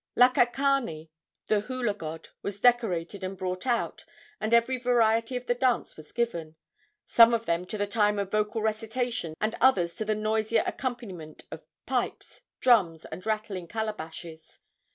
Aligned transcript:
Lakakane, 0.17 1.09
the 1.45 1.59
hula 1.59 1.93
god, 1.93 2.29
was 2.41 2.59
decorated 2.59 3.23
and 3.23 3.37
brought 3.37 3.67
out, 3.67 4.03
and 4.39 4.51
every 4.51 4.79
variety 4.79 5.35
of 5.37 5.45
the 5.45 5.53
dance 5.53 5.95
was 5.95 6.11
given 6.11 6.55
some 7.05 7.35
of 7.35 7.45
them 7.45 7.65
to 7.67 7.77
the 7.77 7.85
time 7.85 8.17
of 8.17 8.31
vocal 8.31 8.63
recitations 8.63 9.35
and 9.39 9.53
others 9.61 9.93
to 9.93 10.03
the 10.03 10.15
noisier 10.15 10.63
accompaniment 10.65 11.43
of 11.51 11.63
pipes, 11.85 12.41
drums 12.59 13.05
and 13.05 13.27
rattling 13.27 13.67
calabashes. 13.67 14.61